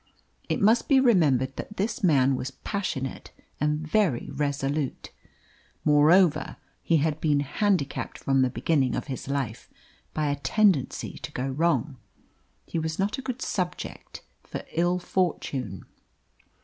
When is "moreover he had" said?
5.85-7.21